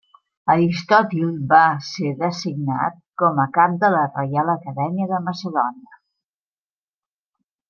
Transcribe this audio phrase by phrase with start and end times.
[0.51, 6.01] Aristòtil va ser designat com a cap de la Reial Acadèmia de Macedònia.